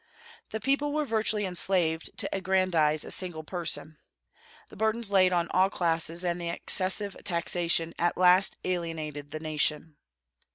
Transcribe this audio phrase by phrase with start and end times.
[0.49, 3.99] The people were virtually enslaved to aggrandize a single person.
[4.69, 9.97] The burdens laid on all classes and the excessive taxation at last alienated the nation.